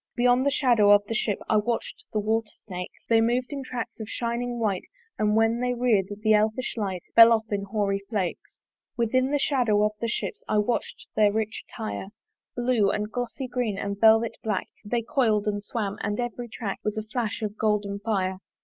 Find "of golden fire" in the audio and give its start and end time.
17.43-18.39